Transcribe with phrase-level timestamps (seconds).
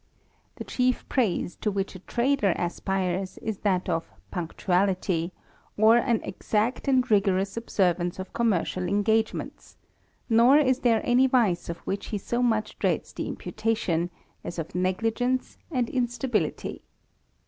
[0.55, 4.97] The chief praise to which a trader aspires is that of 198 THE RAMBLER.
[4.97, 5.31] punctuality,*
[5.77, 9.77] or an exact and rigorous observance of commercial engagements;
[10.27, 14.09] nor is there any vice of which he so much dreads the imputation,
[14.43, 16.81] as of negligence and instability.